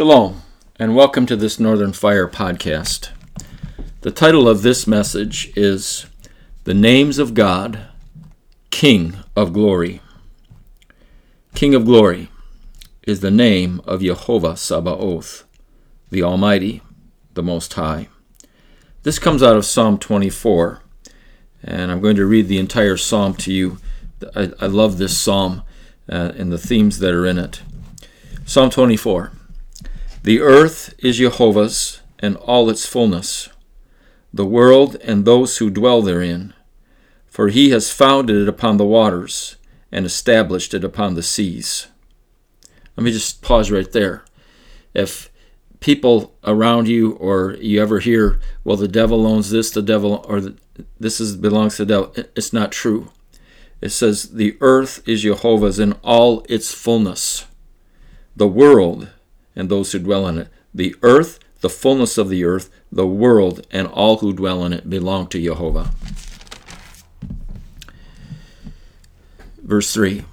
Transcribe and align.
Shalom, 0.00 0.40
and 0.76 0.96
welcome 0.96 1.26
to 1.26 1.36
this 1.36 1.60
Northern 1.60 1.92
Fire 1.92 2.26
podcast. 2.26 3.10
The 4.00 4.10
title 4.10 4.48
of 4.48 4.62
this 4.62 4.86
message 4.86 5.52
is 5.54 6.06
The 6.64 6.72
Names 6.72 7.18
of 7.18 7.34
God, 7.34 7.80
King 8.70 9.16
of 9.36 9.52
Glory. 9.52 10.00
King 11.54 11.74
of 11.74 11.84
Glory 11.84 12.30
is 13.02 13.20
the 13.20 13.30
name 13.30 13.82
of 13.84 14.00
Jehovah 14.00 14.56
Sabaoth, 14.56 15.44
the 16.08 16.22
Almighty, 16.22 16.80
the 17.34 17.42
Most 17.42 17.74
High. 17.74 18.08
This 19.02 19.18
comes 19.18 19.42
out 19.42 19.58
of 19.58 19.66
Psalm 19.66 19.98
24, 19.98 20.80
and 21.62 21.92
I'm 21.92 22.00
going 22.00 22.16
to 22.16 22.24
read 22.24 22.48
the 22.48 22.58
entire 22.58 22.96
psalm 22.96 23.34
to 23.34 23.52
you. 23.52 23.76
I, 24.34 24.50
I 24.62 24.66
love 24.66 24.96
this 24.96 25.18
psalm 25.18 25.62
uh, 26.08 26.32
and 26.38 26.50
the 26.50 26.56
themes 26.56 27.00
that 27.00 27.12
are 27.12 27.26
in 27.26 27.36
it. 27.36 27.60
Psalm 28.46 28.70
24. 28.70 29.32
The 30.22 30.40
earth 30.40 30.94
is 30.98 31.16
Jehovah's 31.16 32.02
and 32.18 32.36
all 32.36 32.68
its 32.68 32.84
fullness, 32.84 33.48
the 34.34 34.44
world 34.44 34.96
and 35.02 35.24
those 35.24 35.56
who 35.56 35.70
dwell 35.70 36.02
therein. 36.02 36.52
For 37.26 37.48
he 37.48 37.70
has 37.70 37.90
founded 37.90 38.36
it 38.36 38.48
upon 38.48 38.76
the 38.76 38.84
waters 38.84 39.56
and 39.90 40.04
established 40.04 40.74
it 40.74 40.84
upon 40.84 41.14
the 41.14 41.22
seas. 41.22 41.86
Let 42.96 43.04
me 43.04 43.12
just 43.12 43.40
pause 43.40 43.70
right 43.70 43.90
there. 43.90 44.24
If 44.92 45.30
people 45.78 46.36
around 46.44 46.86
you 46.86 47.12
or 47.12 47.56
you 47.58 47.80
ever 47.80 48.00
hear, 48.00 48.40
well, 48.62 48.76
the 48.76 48.88
devil 48.88 49.26
owns 49.26 49.50
this, 49.50 49.70
the 49.70 49.80
devil, 49.80 50.22
or 50.28 50.40
the, 50.42 50.56
this 50.98 51.18
is 51.18 51.34
belongs 51.34 51.76
to 51.76 51.86
the 51.86 51.94
devil, 51.94 52.12
it's 52.36 52.52
not 52.52 52.72
true. 52.72 53.10
It 53.80 53.88
says, 53.88 54.32
the 54.32 54.58
earth 54.60 55.02
is 55.08 55.22
Jehovah's 55.22 55.78
in 55.78 55.94
all 56.02 56.44
its 56.46 56.74
fullness. 56.74 57.46
The 58.36 58.48
world 58.48 59.08
and 59.54 59.68
those 59.68 59.92
who 59.92 59.98
dwell 59.98 60.26
in 60.26 60.38
it. 60.38 60.48
The 60.74 60.94
earth, 61.02 61.38
the 61.60 61.68
fullness 61.68 62.18
of 62.18 62.28
the 62.28 62.44
earth, 62.44 62.70
the 62.90 63.06
world, 63.06 63.66
and 63.70 63.86
all 63.86 64.18
who 64.18 64.32
dwell 64.32 64.64
in 64.64 64.72
it 64.72 64.88
belong 64.88 65.28
to 65.28 65.42
Jehovah. 65.42 65.90
Verse 69.62 69.92
3. 69.92 70.24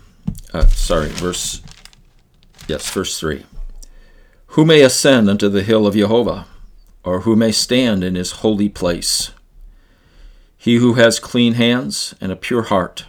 Uh, 0.54 0.66
sorry, 0.68 1.09
verse. 1.09 1.62
Yes, 2.68 2.90
verse 2.92 3.20
3. 3.20 3.46
Who 4.48 4.66
may 4.66 4.82
ascend 4.82 5.30
unto 5.30 5.50
the 5.50 5.64
hill 5.64 5.86
of 5.86 5.94
Jehovah, 5.94 6.48
or 7.04 7.22
who 7.22 7.36
may 7.36 7.52
stand 7.52 8.04
in 8.04 8.16
his 8.16 8.31
holy 8.44 8.70
place? 8.70 9.31
He 10.58 10.78
who 10.78 10.96
has 10.96 11.20
clean 11.20 11.54
hands 11.54 12.16
and 12.20 12.31
a 12.31 12.36
pure 12.36 12.64
heart, 12.64 13.06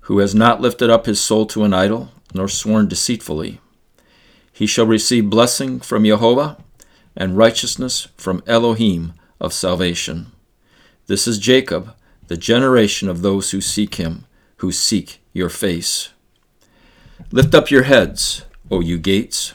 who 0.00 0.18
has 0.18 0.34
not 0.34 0.60
lifted 0.60 0.90
up 0.90 1.06
his 1.06 1.20
soul 1.20 1.46
to 1.46 1.64
an 1.64 1.72
idol, 1.72 2.10
nor 2.34 2.48
sworn 2.48 2.88
deceitfully 2.88 3.60
he 4.58 4.66
shall 4.66 4.86
receive 4.86 5.30
blessing 5.30 5.78
from 5.78 6.04
Jehovah 6.04 6.56
and 7.14 7.36
righteousness 7.36 8.08
from 8.16 8.42
Elohim 8.44 9.12
of 9.40 9.52
salvation. 9.52 10.32
This 11.06 11.28
is 11.28 11.38
Jacob, 11.38 11.94
the 12.26 12.36
generation 12.36 13.08
of 13.08 13.22
those 13.22 13.52
who 13.52 13.60
seek 13.60 13.94
him, 13.94 14.24
who 14.56 14.72
seek 14.72 15.22
your 15.32 15.48
face. 15.48 16.08
Lift 17.30 17.54
up 17.54 17.70
your 17.70 17.84
heads, 17.84 18.46
O 18.68 18.80
you 18.80 18.98
gates, 18.98 19.54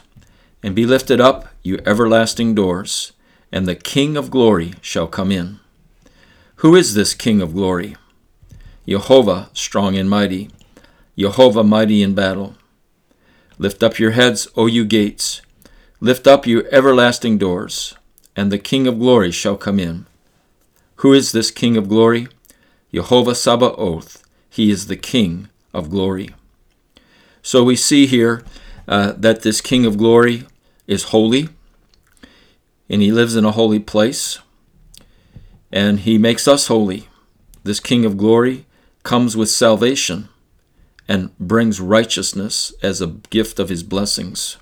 and 0.62 0.74
be 0.74 0.86
lifted 0.86 1.20
up, 1.20 1.48
you 1.62 1.80
everlasting 1.84 2.54
doors, 2.54 3.12
and 3.52 3.68
the 3.68 3.76
King 3.76 4.16
of 4.16 4.30
glory 4.30 4.72
shall 4.80 5.06
come 5.06 5.30
in. 5.30 5.60
Who 6.56 6.74
is 6.74 6.94
this 6.94 7.12
King 7.12 7.42
of 7.42 7.52
glory? 7.52 7.94
Jehovah, 8.88 9.50
strong 9.52 9.98
and 9.98 10.08
mighty, 10.08 10.48
Jehovah, 11.18 11.62
mighty 11.62 12.02
in 12.02 12.14
battle. 12.14 12.54
Lift 13.56 13.84
up 13.84 14.00
your 14.00 14.12
heads, 14.12 14.48
O 14.56 14.66
you 14.66 14.84
gates. 14.84 15.40
Lift 16.00 16.26
up, 16.26 16.44
you 16.44 16.66
everlasting 16.72 17.38
doors, 17.38 17.94
and 18.34 18.50
the 18.50 18.58
King 18.58 18.88
of 18.88 18.98
glory 18.98 19.30
shall 19.30 19.56
come 19.56 19.78
in. 19.78 20.06
Who 20.96 21.12
is 21.12 21.30
this 21.30 21.52
King 21.52 21.76
of 21.76 21.88
glory? 21.88 22.26
Jehovah 22.92 23.34
Sabaoth. 23.34 24.24
He 24.50 24.72
is 24.72 24.88
the 24.88 24.96
King 24.96 25.48
of 25.72 25.88
glory. 25.88 26.30
So 27.42 27.62
we 27.62 27.76
see 27.76 28.06
here 28.06 28.42
uh, 28.88 29.12
that 29.16 29.42
this 29.42 29.60
King 29.60 29.86
of 29.86 29.98
glory 29.98 30.46
is 30.88 31.04
holy, 31.04 31.48
and 32.88 33.02
he 33.02 33.12
lives 33.12 33.36
in 33.36 33.44
a 33.44 33.52
holy 33.52 33.78
place, 33.80 34.40
and 35.70 36.00
he 36.00 36.18
makes 36.18 36.48
us 36.48 36.66
holy. 36.66 37.08
This 37.62 37.78
King 37.78 38.04
of 38.04 38.16
glory 38.16 38.66
comes 39.04 39.36
with 39.36 39.48
salvation 39.48 40.28
and 41.08 41.36
brings 41.38 41.80
righteousness 41.80 42.72
as 42.82 43.00
a 43.00 43.08
gift 43.30 43.58
of 43.58 43.68
his 43.68 43.82
blessings. 43.82 44.56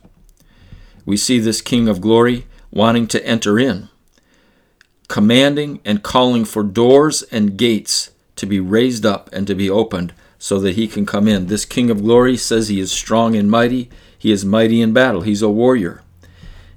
We 1.04 1.16
see 1.16 1.38
this 1.38 1.60
King 1.60 1.88
of 1.88 2.00
glory 2.00 2.46
wanting 2.70 3.06
to 3.08 3.26
enter 3.26 3.58
in, 3.58 3.88
commanding 5.08 5.80
and 5.84 6.02
calling 6.02 6.44
for 6.44 6.62
doors 6.62 7.22
and 7.24 7.56
gates 7.56 8.10
to 8.36 8.46
be 8.46 8.60
raised 8.60 9.04
up 9.04 9.30
and 9.32 9.46
to 9.46 9.54
be 9.54 9.68
opened 9.68 10.12
so 10.38 10.58
that 10.58 10.74
he 10.74 10.88
can 10.88 11.06
come 11.06 11.28
in. 11.28 11.46
This 11.46 11.64
King 11.64 11.90
of 11.90 12.02
glory 12.02 12.36
says 12.36 12.68
he 12.68 12.80
is 12.80 12.90
strong 12.90 13.36
and 13.36 13.50
mighty, 13.50 13.90
he 14.18 14.32
is 14.32 14.44
mighty 14.44 14.80
in 14.80 14.92
battle, 14.92 15.20
he's 15.20 15.42
a 15.42 15.48
warrior. 15.48 16.02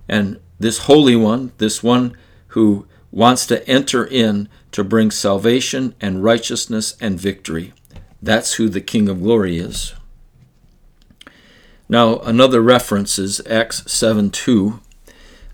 And 0.08 0.40
this 0.60 0.80
Holy 0.80 1.16
One, 1.16 1.52
this 1.58 1.82
one 1.82 2.16
who 2.50 2.88
wants 3.12 3.46
to 3.48 3.68
enter 3.68 4.06
in 4.06 4.50
to 4.72 4.84
bring 4.84 5.10
salvation 5.10 5.96
and 6.02 6.24
righteousness 6.24 6.96
and 7.00 7.20
victory. 7.20 7.74
That's 8.26 8.56
who 8.56 8.70
the 8.70 8.82
King 8.82 9.08
of 9.08 9.22
Glory 9.22 9.60
is. 9.60 9.94
Now, 11.88 12.18
another 12.22 12.60
reference 12.60 13.20
is 13.20 13.40
Acts 13.48 13.90
7 13.92 14.32
2, 14.32 14.80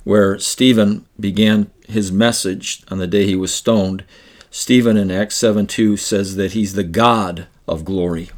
where 0.05 0.39
Stephen 0.39 1.05
began 1.19 1.69
his 1.89 2.13
message 2.13 2.81
on 2.87 2.97
the 2.97 3.07
day 3.07 3.25
he 3.25 3.35
was 3.35 3.53
stoned. 3.53 4.05
Stephen 4.49 4.95
in 4.95 5.11
Acts 5.11 5.35
7 5.35 5.67
2 5.67 5.97
says 5.97 6.37
that 6.37 6.53
he's 6.53 6.73
the 6.73 6.85
God 6.85 7.47
of 7.67 7.83
glory. 7.83 8.29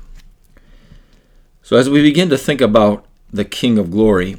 So, 1.62 1.78
as 1.78 1.88
we 1.88 2.02
begin 2.02 2.30
to 2.30 2.38
think 2.38 2.60
about 2.60 3.06
the 3.32 3.46
King 3.46 3.78
of 3.78 3.92
glory, 3.92 4.38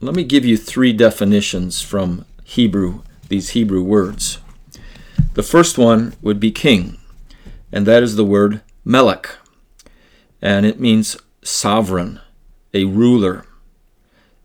let 0.00 0.16
me 0.16 0.24
give 0.24 0.44
you 0.44 0.56
three 0.56 0.92
definitions 0.92 1.80
from 1.82 2.24
Hebrew, 2.42 3.02
these 3.28 3.50
Hebrew 3.50 3.84
words. 3.84 4.38
The 5.34 5.44
first 5.44 5.78
one 5.78 6.14
would 6.20 6.40
be 6.40 6.50
king, 6.50 6.98
and 7.70 7.86
that 7.86 8.02
is 8.02 8.16
the 8.16 8.24
word 8.24 8.60
Melech, 8.88 9.28
and 10.40 10.64
it 10.64 10.78
means 10.78 11.16
sovereign, 11.42 12.20
a 12.72 12.84
ruler, 12.84 13.44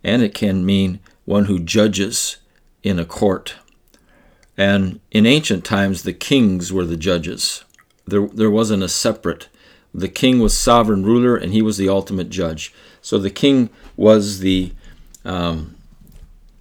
and 0.03 0.23
it 0.23 0.33
can 0.33 0.65
mean 0.65 0.99
one 1.25 1.45
who 1.45 1.59
judges 1.59 2.37
in 2.81 2.97
a 2.97 3.05
court. 3.05 3.53
And 4.57 4.99
in 5.11 5.27
ancient 5.27 5.63
times, 5.63 6.01
the 6.01 6.11
kings 6.11 6.73
were 6.73 6.85
the 6.85 6.97
judges. 6.97 7.63
There, 8.07 8.27
there 8.29 8.49
wasn't 8.49 8.81
a 8.81 8.89
separate. 8.89 9.47
The 9.93 10.09
king 10.09 10.39
was 10.39 10.57
sovereign 10.57 11.03
ruler, 11.05 11.37
and 11.37 11.53
he 11.53 11.61
was 11.61 11.77
the 11.77 11.89
ultimate 11.89 12.29
judge. 12.29 12.73
So 12.99 13.19
the 13.19 13.29
king 13.29 13.69
was 13.95 14.39
the 14.39 14.73
um, 15.23 15.75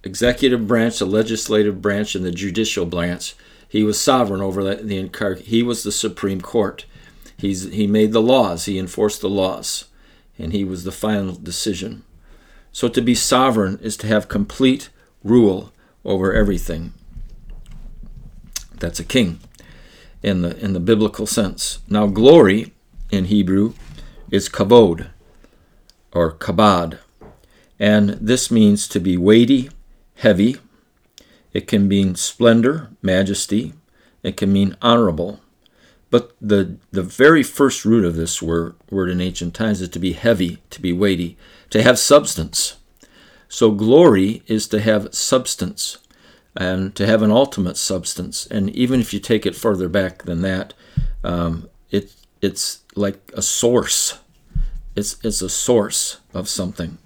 executive 0.03 0.67
branch, 0.67 0.99
the 0.99 1.05
legislative 1.07 1.81
branch, 1.81 2.13
and 2.13 2.23
the 2.23 2.31
judicial 2.31 2.85
branch. 2.85 3.33
He 3.67 3.83
was 3.83 3.99
sovereign 3.99 4.41
over 4.41 4.63
the, 4.63 4.83
the. 4.83 5.41
He 5.43 5.63
was 5.63 5.81
the 5.81 5.91
supreme 5.91 6.41
court. 6.41 6.85
He's, 7.41 7.71
he 7.71 7.87
made 7.87 8.11
the 8.11 8.21
laws, 8.21 8.65
he 8.65 8.77
enforced 8.77 9.21
the 9.21 9.29
laws, 9.29 9.85
and 10.37 10.53
he 10.53 10.63
was 10.63 10.83
the 10.83 10.91
final 10.91 11.33
decision. 11.33 12.03
So 12.71 12.87
to 12.87 13.01
be 13.01 13.15
sovereign 13.15 13.79
is 13.81 13.97
to 13.97 14.07
have 14.07 14.29
complete 14.29 14.89
rule 15.23 15.73
over 16.05 16.33
everything. 16.33 16.93
That's 18.75 18.99
a 18.99 19.03
king 19.03 19.39
in 20.21 20.43
the 20.43 20.55
in 20.57 20.73
the 20.73 20.79
biblical 20.79 21.25
sense. 21.25 21.79
Now 21.87 22.05
glory 22.05 22.73
in 23.11 23.25
Hebrew 23.25 23.73
is 24.29 24.47
kavod 24.47 25.09
or 26.11 26.33
kabad. 26.33 26.99
And 27.79 28.09
this 28.21 28.51
means 28.51 28.87
to 28.89 28.99
be 28.99 29.17
weighty, 29.17 29.71
heavy. 30.17 30.57
It 31.53 31.67
can 31.67 31.87
mean 31.87 32.13
splendor, 32.13 32.91
majesty. 33.01 33.73
It 34.21 34.37
can 34.37 34.53
mean 34.53 34.77
honorable. 34.79 35.39
But 36.11 36.35
the, 36.41 36.77
the 36.91 37.01
very 37.01 37.41
first 37.41 37.85
root 37.85 38.05
of 38.05 38.15
this 38.15 38.41
word, 38.41 38.75
word 38.91 39.09
in 39.09 39.21
ancient 39.21 39.55
times 39.55 39.81
is 39.81 39.89
to 39.89 39.99
be 39.99 40.11
heavy, 40.11 40.61
to 40.69 40.81
be 40.81 40.91
weighty, 40.91 41.37
to 41.71 41.81
have 41.81 41.97
substance. 41.97 42.75
So 43.47 43.71
glory 43.71 44.43
is 44.45 44.67
to 44.67 44.81
have 44.81 45.15
substance 45.15 45.97
and 46.55 46.93
to 46.95 47.07
have 47.07 47.21
an 47.21 47.31
ultimate 47.31 47.77
substance. 47.77 48.45
And 48.47 48.69
even 48.71 48.99
if 48.99 49.13
you 49.13 49.19
take 49.21 49.45
it 49.45 49.55
further 49.55 49.87
back 49.87 50.23
than 50.23 50.41
that, 50.41 50.73
um, 51.23 51.69
it, 51.89 52.13
it's 52.41 52.81
like 52.93 53.31
a 53.33 53.41
source. 53.41 54.19
It's, 54.97 55.17
it's 55.23 55.41
a 55.41 55.49
source 55.49 56.19
of 56.33 56.49
something. 56.49 56.97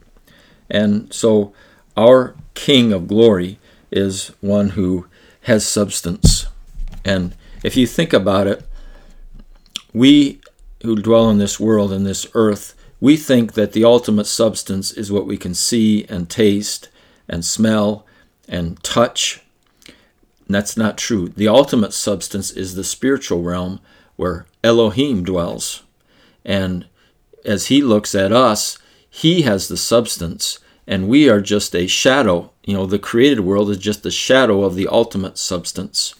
And 0.67 1.13
so 1.13 1.53
our 1.95 2.35
King 2.55 2.91
of 2.91 3.07
glory 3.07 3.59
is 3.91 4.31
one 4.41 4.69
who 4.69 5.05
has 5.41 5.63
substance. 5.63 6.47
And 7.03 7.35
if 7.63 7.77
you 7.77 7.85
think 7.85 8.11
about 8.11 8.47
it, 8.47 8.65
we 9.95 10.41
who 10.81 10.97
dwell 10.97 11.29
in 11.29 11.37
this 11.37 11.57
world 11.57 11.93
and 11.93 12.05
this 12.05 12.27
earth, 12.33 12.75
we 12.99 13.15
think 13.15 13.53
that 13.53 13.71
the 13.71 13.85
ultimate 13.85 14.25
substance 14.25 14.91
is 14.91 15.09
what 15.09 15.25
we 15.25 15.37
can 15.37 15.53
see 15.53 16.03
and 16.09 16.29
taste 16.29 16.89
and 17.29 17.45
smell 17.45 18.05
and 18.45 18.83
touch. 18.83 19.41
And 19.87 20.53
that's 20.53 20.75
not 20.75 20.97
true. 20.97 21.29
The 21.29 21.47
ultimate 21.47 21.93
substance 21.93 22.51
is 22.51 22.75
the 22.75 22.83
spiritual 22.83 23.41
realm 23.41 23.79
where 24.17 24.45
Elohim 24.65 25.23
dwells. 25.23 25.83
And 26.43 26.87
as 27.45 27.67
he 27.67 27.81
looks 27.81 28.13
at 28.13 28.33
us, 28.33 28.77
he 29.09 29.43
has 29.43 29.69
the 29.69 29.77
substance, 29.77 30.59
and 30.85 31.07
we 31.07 31.29
are 31.29 31.39
just 31.39 31.73
a 31.73 31.87
shadow. 31.87 32.51
You 32.65 32.73
know, 32.73 32.85
the 32.85 32.99
created 32.99 33.39
world 33.39 33.69
is 33.69 33.77
just 33.77 34.05
a 34.05 34.11
shadow 34.11 34.63
of 34.65 34.75
the 34.75 34.89
ultimate 34.89 35.37
substance. 35.37 36.15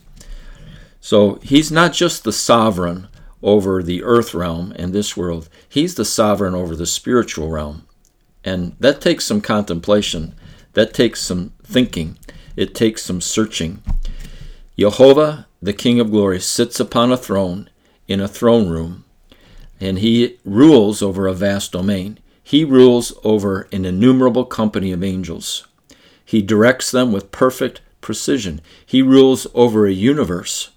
So 1.02 1.40
he's 1.44 1.74
not 1.74 1.92
just 1.92 2.24
the 2.24 2.32
sovereign 2.32 3.10
over 3.42 3.84
the 3.84 4.04
earth 4.04 4.34
realm 4.34 4.74
and 4.76 4.94
this 4.94 5.16
world, 5.16 5.50
he's 5.68 5.96
the 5.96 6.06
sovereign 6.06 6.56
over 6.56 6.76
the 6.76 6.86
spiritual 6.86 7.50
realm. 7.50 7.88
And 8.44 8.76
that 8.80 9.02
takes 9.02 9.26
some 9.26 9.42
contemplation, 9.42 10.36
that 10.74 10.94
takes 10.94 11.22
some 11.22 11.54
thinking, 11.64 12.18
it 12.56 12.76
takes 12.76 13.04
some 13.04 13.22
searching. 13.22 13.82
Jehovah, 14.78 15.48
the 15.62 15.74
King 15.74 16.00
of 16.00 16.12
glory, 16.12 16.40
sits 16.40 16.80
upon 16.80 17.12
a 17.12 17.18
throne 17.18 17.70
in 18.08 18.20
a 18.20 18.28
throne 18.28 18.70
room, 18.70 19.04
and 19.80 20.00
he 20.00 20.38
rules 20.46 21.02
over 21.02 21.28
a 21.28 21.34
vast 21.34 21.72
domain. 21.72 22.20
He 22.44 22.64
rules 22.64 23.14
over 23.24 23.68
an 23.72 23.86
innumerable 23.86 24.46
company 24.46 24.92
of 24.92 25.04
angels. 25.04 25.68
He 26.24 26.42
directs 26.42 26.92
them 26.92 27.12
with 27.12 27.32
perfect 27.32 27.82
precision. 28.02 28.62
He 28.86 29.02
rules 29.02 29.48
over 29.54 29.86
a 29.86 29.92
universe 29.92 30.70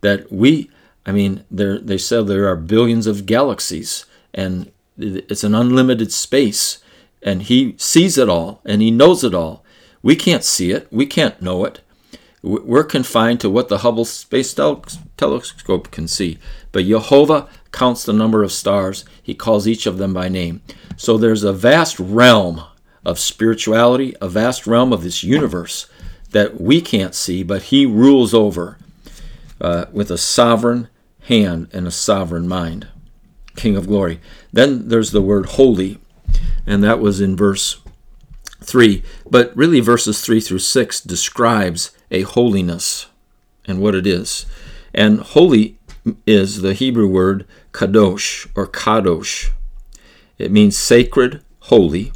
that 0.00 0.30
we, 0.32 0.70
I 1.06 1.12
mean, 1.12 1.44
they 1.50 1.98
said 1.98 2.26
there 2.26 2.48
are 2.48 2.56
billions 2.56 3.06
of 3.06 3.26
galaxies 3.26 4.06
and 4.32 4.70
it's 4.96 5.44
an 5.44 5.54
unlimited 5.54 6.12
space 6.12 6.78
and 7.22 7.42
he 7.42 7.74
sees 7.78 8.16
it 8.16 8.28
all 8.28 8.60
and 8.64 8.80
he 8.80 8.90
knows 8.90 9.24
it 9.24 9.34
all. 9.34 9.64
We 10.02 10.16
can't 10.16 10.44
see 10.44 10.70
it, 10.70 10.86
we 10.90 11.06
can't 11.06 11.40
know 11.40 11.64
it. 11.64 11.80
We're 12.42 12.84
confined 12.84 13.40
to 13.40 13.48
what 13.48 13.68
the 13.68 13.78
Hubble 13.78 14.04
Space 14.04 14.52
Telescope 14.52 15.90
can 15.90 16.06
see. 16.06 16.38
But 16.72 16.84
Jehovah 16.84 17.48
counts 17.72 18.04
the 18.04 18.12
number 18.12 18.42
of 18.42 18.52
stars, 18.52 19.06
he 19.22 19.34
calls 19.34 19.66
each 19.66 19.86
of 19.86 19.96
them 19.96 20.12
by 20.12 20.28
name. 20.28 20.60
So 20.96 21.16
there's 21.16 21.42
a 21.42 21.54
vast 21.54 21.98
realm 21.98 22.62
of 23.04 23.18
spirituality, 23.18 24.14
a 24.20 24.28
vast 24.28 24.66
realm 24.66 24.92
of 24.92 25.02
this 25.02 25.22
universe 25.22 25.88
that 26.30 26.60
we 26.60 26.80
can't 26.80 27.14
see, 27.14 27.42
but 27.42 27.64
he 27.64 27.86
rules 27.86 28.34
over 28.34 28.76
uh, 29.60 29.86
with 29.92 30.10
a 30.10 30.18
sovereign 30.18 30.88
hand 31.24 31.68
and 31.72 31.86
a 31.86 31.90
sovereign 31.90 32.48
mind. 32.48 32.88
King 33.56 33.76
of 33.76 33.86
glory. 33.86 34.20
Then 34.52 34.88
there's 34.88 35.12
the 35.12 35.22
word 35.22 35.46
holy, 35.46 35.98
and 36.66 36.82
that 36.82 37.00
was 37.00 37.20
in 37.20 37.36
verse 37.36 37.80
3. 38.62 39.02
But 39.28 39.56
really, 39.56 39.80
verses 39.80 40.20
3 40.20 40.40
through 40.40 40.58
6 40.58 41.00
describes 41.02 41.96
a 42.10 42.22
holiness 42.22 43.06
and 43.66 43.80
what 43.80 43.94
it 43.94 44.06
is. 44.06 44.46
And 44.92 45.20
holy 45.20 45.78
is 46.26 46.62
the 46.62 46.74
Hebrew 46.74 47.08
word 47.08 47.46
kadosh 47.72 48.48
or 48.54 48.66
kadosh. 48.66 49.50
It 50.38 50.50
means 50.50 50.76
sacred, 50.76 51.42
holy. 51.60 52.12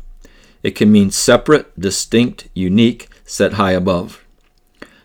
It 0.62 0.72
can 0.72 0.90
mean 0.90 1.10
separate, 1.10 1.78
distinct, 1.78 2.48
unique, 2.52 3.08
set 3.24 3.54
high 3.54 3.72
above. 3.72 4.24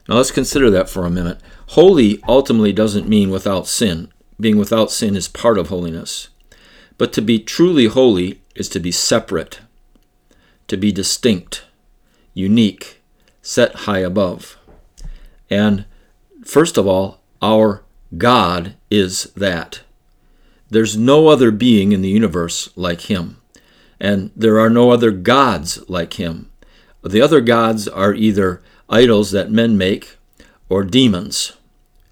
Now 0.10 0.16
let's 0.16 0.32
consider 0.32 0.70
that 0.72 0.90
for 0.90 1.06
a 1.06 1.12
minute. 1.12 1.40
Holy 1.74 2.22
ultimately 2.28 2.72
doesn't 2.72 3.10
mean 3.10 3.32
without 3.32 3.66
sin. 3.66 4.10
Being 4.40 4.60
without 4.60 4.92
sin 4.92 5.16
is 5.16 5.28
part 5.28 5.58
of 5.58 5.70
holiness. 5.70 6.30
But 7.00 7.12
to 7.14 7.22
be 7.22 7.40
truly 7.40 7.88
holy 7.88 8.42
is 8.54 8.70
to 8.70 8.80
be 8.80 8.92
separate, 8.92 9.60
to 10.68 10.78
be 10.78 10.92
distinct, 10.92 11.64
unique, 12.36 13.02
set 13.42 13.74
high 13.74 14.02
above. 14.02 14.56
And 15.50 15.86
first 16.46 16.78
of 16.78 16.86
all, 16.86 17.22
our 17.42 17.82
God 18.20 18.76
is 18.92 19.34
that. 19.36 19.82
There's 20.70 20.96
no 20.96 21.28
other 21.28 21.50
being 21.50 21.92
in 21.92 22.04
the 22.04 22.10
universe 22.10 22.70
like 22.76 23.10
Him, 23.10 23.42
and 24.00 24.30
there 24.36 24.60
are 24.60 24.70
no 24.70 24.92
other 24.92 25.10
gods 25.10 25.84
like 25.90 26.20
Him. 26.20 26.52
The 27.04 27.22
other 27.22 27.42
gods 27.42 27.88
are 27.88 28.14
either 28.14 28.62
idols 28.92 29.32
that 29.32 29.50
men 29.50 29.76
make 29.76 30.18
or 30.70 30.84
demons 30.84 31.54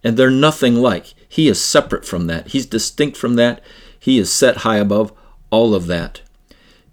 and 0.04 0.18
they're 0.18 0.30
nothing 0.30 0.76
like. 0.76 1.14
He 1.28 1.48
is 1.48 1.64
separate 1.64 2.06
from 2.06 2.28
that. 2.28 2.50
He's 2.50 2.66
distinct 2.66 3.18
from 3.18 3.36
that. 3.36 3.62
He 4.00 4.18
is 4.18 4.32
set 4.32 4.58
high 4.58 4.78
above 4.78 5.14
all 5.50 5.76
of 5.76 5.88
that 5.88 6.22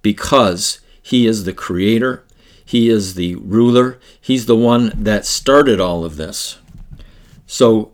because 0.02 0.80
he 1.02 1.26
is 1.26 1.44
the 1.44 1.52
creator, 1.52 2.24
he 2.64 2.90
is 2.90 3.14
the 3.14 3.34
ruler, 3.36 3.98
he's 4.20 4.46
the 4.46 4.56
one 4.56 4.92
that 4.94 5.24
started 5.24 5.80
all 5.80 6.04
of 6.04 6.16
this. 6.16 6.58
So 7.46 7.92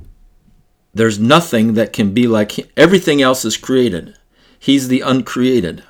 there's 0.92 1.18
nothing 1.18 1.74
that 1.74 1.92
can 1.92 2.12
be 2.12 2.26
like 2.26 2.58
him. 2.58 2.66
Everything 2.76 3.22
else 3.22 3.44
is 3.44 3.56
created. 3.56 4.16
He's 4.58 4.88
the 4.88 5.00
uncreated. 5.00 5.84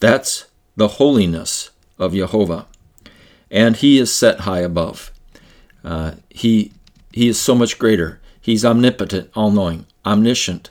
That's 0.00 0.46
the 0.76 0.88
holiness 0.88 1.70
of 1.98 2.14
Jehovah. 2.14 2.66
And 3.50 3.76
he 3.76 3.98
is 3.98 4.14
set 4.14 4.40
high 4.40 4.60
above. 4.60 5.12
Uh, 5.84 6.12
he, 6.30 6.72
he 7.12 7.28
is 7.28 7.38
so 7.38 7.54
much 7.54 7.78
greater. 7.78 8.20
He's 8.42 8.64
omnipotent, 8.64 9.30
all 9.34 9.52
knowing, 9.52 9.86
omniscient, 10.04 10.70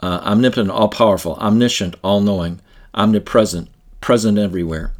uh, 0.00 0.20
omnipotent, 0.24 0.70
all 0.70 0.88
powerful, 0.88 1.36
omniscient, 1.36 1.94
all 2.02 2.20
knowing, 2.20 2.60
omnipresent, 2.92 3.68
present 4.00 4.36
everywhere. 4.36 4.92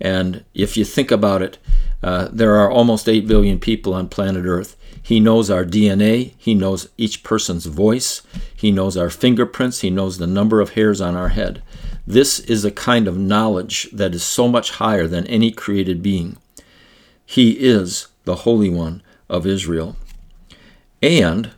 And 0.00 0.44
if 0.54 0.76
you 0.76 0.84
think 0.84 1.10
about 1.10 1.42
it, 1.42 1.58
uh, 2.02 2.28
there 2.32 2.56
are 2.56 2.70
almost 2.70 3.08
8 3.08 3.28
billion 3.28 3.58
people 3.58 3.94
on 3.94 4.08
planet 4.08 4.46
Earth. 4.46 4.76
He 5.02 5.20
knows 5.20 5.50
our 5.50 5.64
DNA. 5.66 6.32
He 6.38 6.54
knows 6.54 6.88
each 6.96 7.22
person's 7.22 7.66
voice. 7.66 8.22
He 8.56 8.72
knows 8.72 8.96
our 8.96 9.10
fingerprints. 9.10 9.80
He 9.80 9.90
knows 9.90 10.16
the 10.16 10.26
number 10.26 10.62
of 10.62 10.70
hairs 10.70 11.00
on 11.02 11.14
our 11.14 11.28
head. 11.28 11.62
This 12.06 12.40
is 12.40 12.64
a 12.64 12.70
kind 12.70 13.06
of 13.06 13.18
knowledge 13.18 13.88
that 13.92 14.14
is 14.14 14.22
so 14.22 14.48
much 14.48 14.72
higher 14.72 15.06
than 15.06 15.26
any 15.26 15.50
created 15.50 16.02
being. 16.02 16.38
He 17.26 17.52
is 17.52 18.08
the 18.24 18.36
Holy 18.36 18.70
One 18.70 19.02
of 19.28 19.46
Israel. 19.46 19.96
And 21.04 21.50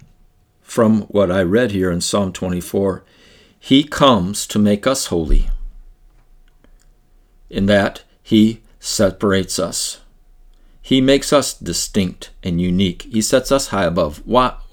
from 0.61 1.03
what 1.03 1.31
I 1.31 1.41
read 1.41 1.71
here 1.71 1.93
in 1.93 2.01
Psalm 2.01 2.33
24, 2.33 3.05
he 3.57 3.85
comes 3.85 4.45
to 4.49 4.59
make 4.59 4.89
us 4.89 5.07
holy. 5.07 5.51
In 7.49 7.67
that, 7.67 8.03
he 8.25 8.63
separates 8.81 9.61
us. 9.61 10.01
He 10.83 11.01
makes 11.01 11.33
us 11.33 11.55
distinct 11.55 12.31
and 12.43 12.61
unique. 12.61 13.03
He 13.03 13.23
sets 13.23 13.53
us 13.53 13.69
high 13.69 13.85
above. 13.85 14.21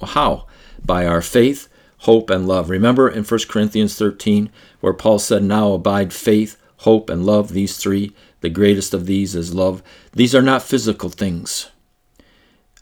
How? 0.02 0.48
By 0.84 1.06
our 1.06 1.22
faith, 1.22 1.68
hope, 2.00 2.32
and 2.32 2.48
love. 2.48 2.72
Remember 2.72 3.08
in 3.08 3.24
1 3.24 3.40
Corinthians 3.48 3.96
13, 3.96 4.50
where 4.80 4.94
Paul 4.94 5.20
said, 5.20 5.44
Now 5.44 5.74
abide 5.74 6.12
faith, 6.12 6.58
hope, 6.78 7.12
and 7.12 7.24
love, 7.24 7.50
these 7.50 7.78
three. 7.78 8.12
The 8.42 8.50
greatest 8.50 8.96
of 8.96 9.06
these 9.06 9.36
is 9.36 9.54
love. 9.54 9.84
These 10.14 10.34
are 10.34 10.42
not 10.42 10.64
physical 10.64 11.10
things. 11.10 11.70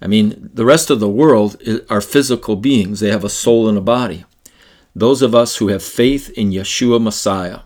I 0.01 0.07
mean, 0.07 0.49
the 0.53 0.65
rest 0.65 0.89
of 0.89 0.99
the 0.99 1.09
world 1.09 1.61
are 1.89 2.01
physical 2.01 2.55
beings, 2.55 2.99
they 2.99 3.11
have 3.11 3.23
a 3.23 3.29
soul 3.29 3.69
and 3.69 3.77
a 3.77 3.81
body. 3.81 4.25
Those 4.95 5.21
of 5.21 5.35
us 5.35 5.57
who 5.57 5.69
have 5.69 5.83
faith 5.83 6.29
in 6.31 6.51
Yeshua 6.51 7.01
Messiah, 7.01 7.59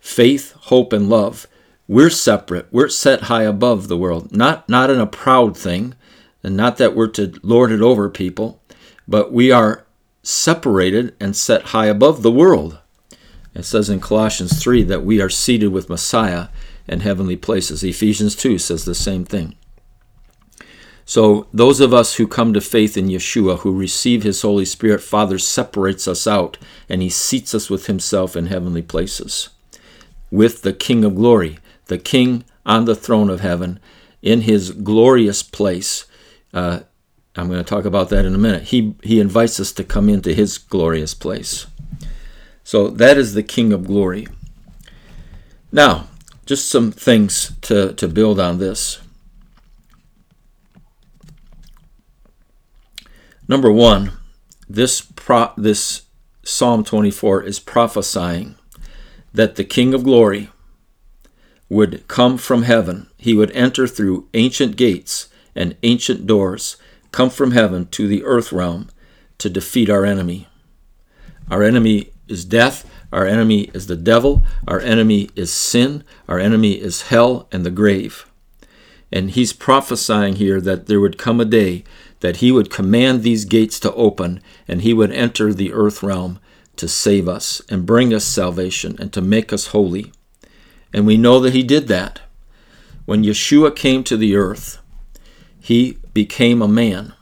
faith, 0.00 0.52
hope, 0.52 0.92
and 0.92 1.08
love, 1.08 1.46
we're 1.88 2.10
separate. 2.10 2.68
We're 2.70 2.88
set 2.88 3.22
high 3.22 3.42
above 3.42 3.88
the 3.88 3.98
world. 3.98 4.34
Not, 4.34 4.68
not 4.68 4.88
in 4.88 5.00
a 5.00 5.06
proud 5.06 5.58
thing, 5.58 5.94
and 6.42 6.56
not 6.56 6.78
that 6.78 6.94
we're 6.94 7.08
to 7.08 7.38
lord 7.42 7.70
it 7.70 7.82
over 7.82 8.08
people, 8.08 8.62
but 9.06 9.32
we 9.32 9.50
are 9.50 9.84
separated 10.22 11.14
and 11.20 11.36
set 11.36 11.66
high 11.66 11.86
above 11.86 12.22
the 12.22 12.32
world. 12.32 12.78
It 13.54 13.64
says 13.64 13.90
in 13.90 14.00
Colossians 14.00 14.62
3 14.62 14.84
that 14.84 15.04
we 15.04 15.20
are 15.20 15.28
seated 15.28 15.68
with 15.68 15.90
Messiah 15.90 16.48
in 16.88 17.00
heavenly 17.00 17.36
places. 17.36 17.84
Ephesians 17.84 18.34
2 18.36 18.58
says 18.58 18.84
the 18.84 18.94
same 18.94 19.24
thing. 19.24 19.56
So, 21.04 21.48
those 21.52 21.80
of 21.80 21.92
us 21.92 22.14
who 22.14 22.26
come 22.28 22.52
to 22.54 22.60
faith 22.60 22.96
in 22.96 23.08
Yeshua, 23.08 23.60
who 23.60 23.76
receive 23.76 24.22
His 24.22 24.42
Holy 24.42 24.64
Spirit, 24.64 25.02
Father 25.02 25.38
separates 25.38 26.06
us 26.06 26.26
out 26.26 26.58
and 26.88 27.02
He 27.02 27.08
seats 27.08 27.54
us 27.54 27.68
with 27.68 27.86
Himself 27.86 28.36
in 28.36 28.46
heavenly 28.46 28.82
places. 28.82 29.48
With 30.30 30.62
the 30.62 30.72
King 30.72 31.04
of 31.04 31.16
glory, 31.16 31.58
the 31.86 31.98
King 31.98 32.44
on 32.64 32.84
the 32.84 32.94
throne 32.94 33.30
of 33.30 33.40
heaven, 33.40 33.80
in 34.22 34.42
His 34.42 34.70
glorious 34.70 35.42
place. 35.42 36.06
Uh, 36.54 36.80
I'm 37.34 37.48
going 37.48 37.58
to 37.58 37.68
talk 37.68 37.84
about 37.84 38.08
that 38.10 38.24
in 38.24 38.34
a 38.34 38.38
minute. 38.38 38.64
He, 38.64 38.94
he 39.02 39.18
invites 39.18 39.58
us 39.58 39.72
to 39.72 39.84
come 39.84 40.08
into 40.08 40.32
His 40.32 40.56
glorious 40.56 41.14
place. 41.14 41.66
So, 42.62 42.88
that 42.88 43.18
is 43.18 43.34
the 43.34 43.42
King 43.42 43.72
of 43.72 43.86
glory. 43.86 44.28
Now, 45.72 46.06
just 46.46 46.68
some 46.68 46.92
things 46.92 47.52
to, 47.62 47.92
to 47.94 48.06
build 48.06 48.38
on 48.38 48.58
this. 48.58 49.01
Number 53.48 53.70
one, 53.70 54.12
this 54.68 55.00
pro- 55.00 55.52
this 55.56 56.02
Psalm 56.44 56.84
24 56.84 57.42
is 57.42 57.58
prophesying 57.60 58.56
that 59.32 59.56
the 59.56 59.64
King 59.64 59.94
of 59.94 60.04
Glory 60.04 60.50
would 61.68 62.06
come 62.08 62.36
from 62.36 62.62
heaven. 62.64 63.08
He 63.16 63.34
would 63.34 63.50
enter 63.52 63.86
through 63.86 64.28
ancient 64.34 64.76
gates 64.76 65.28
and 65.54 65.76
ancient 65.82 66.26
doors, 66.26 66.76
come 67.12 67.30
from 67.30 67.52
heaven 67.52 67.86
to 67.86 68.06
the 68.06 68.24
earth 68.24 68.52
realm 68.52 68.88
to 69.38 69.50
defeat 69.50 69.90
our 69.90 70.04
enemy. 70.04 70.48
Our 71.50 71.62
enemy 71.62 72.12
is 72.28 72.44
death. 72.44 72.88
Our 73.12 73.26
enemy 73.26 73.70
is 73.74 73.86
the 73.86 73.96
devil. 73.96 74.42
Our 74.66 74.80
enemy 74.80 75.30
is 75.36 75.52
sin. 75.52 76.04
Our 76.28 76.38
enemy 76.38 76.72
is 76.72 77.02
hell 77.02 77.48
and 77.52 77.64
the 77.64 77.70
grave. 77.70 78.26
And 79.10 79.30
he's 79.30 79.52
prophesying 79.52 80.36
here 80.36 80.60
that 80.62 80.86
there 80.86 81.00
would 81.00 81.18
come 81.18 81.40
a 81.40 81.44
day 81.44 81.84
that 82.22 82.36
he 82.36 82.52
would 82.52 82.70
command 82.70 83.22
these 83.22 83.44
gates 83.44 83.80
to 83.80 83.92
open 83.94 84.40
and 84.68 84.82
he 84.82 84.94
would 84.94 85.10
enter 85.10 85.52
the 85.52 85.72
earth 85.72 86.04
realm 86.04 86.38
to 86.76 86.86
save 86.86 87.28
us 87.28 87.60
and 87.68 87.84
bring 87.84 88.14
us 88.14 88.24
salvation 88.24 88.96
and 89.00 89.12
to 89.12 89.20
make 89.20 89.52
us 89.52 89.68
holy. 89.68 90.12
And 90.92 91.04
we 91.04 91.16
know 91.16 91.40
that 91.40 91.52
he 91.52 91.64
did 91.64 91.88
that. 91.88 92.20
When 93.06 93.24
Yeshua 93.24 93.74
came 93.74 94.04
to 94.04 94.16
the 94.16 94.36
earth, 94.36 94.78
he 95.58 95.98
became 96.14 96.62
a 96.62 96.68
man. 96.68 97.12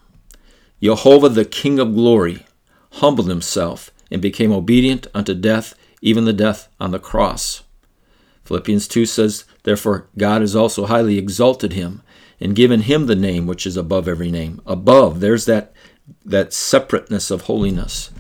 Jehovah, 0.83 1.30
the 1.30 1.47
King 1.47 1.78
of 1.78 1.95
glory, 1.95 2.47
humbled 2.92 3.28
himself 3.28 3.90
and 4.11 4.21
became 4.21 4.52
obedient 4.52 5.07
unto 5.14 5.35
death, 5.35 5.75
even 6.02 6.26
the 6.26 6.35
death 6.35 6.69
on 6.78 6.90
the 6.90 6.99
cross. 6.99 7.62
Philippians 8.45 8.87
2 8.87 9.07
says, 9.07 9.45
Therefore 9.62 10.09
God 10.19 10.42
has 10.42 10.54
also 10.54 10.85
highly 10.85 11.16
exalted 11.16 11.73
him 11.73 12.02
and 12.41 12.57
given 12.57 12.83
him 12.83 13.07
the 13.07 13.15
name 13.15 13.47
which 13.47 13.67
is 13.67 13.77
above 13.77 14.09
every 14.09 14.31
name. 14.31 14.61
Above, 14.67 15.21
there's 15.21 15.45
that, 15.45 15.73
that 16.25 16.53
separateness 16.53 17.31
of 17.31 17.43
holiness. 17.43 18.11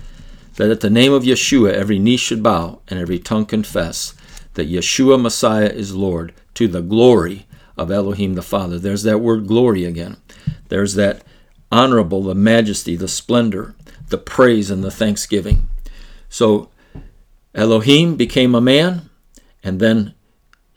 That 0.56 0.70
at 0.70 0.80
the 0.80 0.90
name 0.90 1.12
of 1.12 1.22
Yeshua 1.22 1.72
every 1.72 1.98
knee 1.98 2.18
should 2.18 2.42
bow 2.42 2.82
and 2.88 3.00
every 3.00 3.18
tongue 3.18 3.46
confess 3.46 4.14
that 4.54 4.68
Yeshua 4.68 5.20
Messiah 5.20 5.68
is 5.68 5.94
Lord 5.94 6.34
to 6.54 6.68
the 6.68 6.82
glory 6.82 7.46
of 7.76 7.90
Elohim 7.90 8.34
the 8.34 8.42
Father. 8.42 8.78
There's 8.78 9.04
that 9.04 9.20
word 9.20 9.46
glory 9.46 9.84
again. 9.84 10.18
There's 10.68 10.94
that 10.94 11.24
honorable, 11.72 12.22
the 12.22 12.34
majesty, 12.34 12.96
the 12.96 13.08
splendor, 13.08 13.74
the 14.08 14.18
praise, 14.18 14.70
and 14.70 14.84
the 14.84 14.90
thanksgiving. 14.90 15.68
So 16.28 16.68
Elohim 17.54 18.16
became 18.16 18.54
a 18.54 18.60
man, 18.60 19.08
and 19.62 19.80
then 19.80 20.14